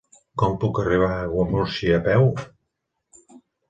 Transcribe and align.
Com 0.43 0.55
puc 0.63 0.79
arribar 0.85 1.11
a 1.17 1.21
Aiguamúrcia 1.27 2.01
a 2.01 2.03
peu? 2.11 2.29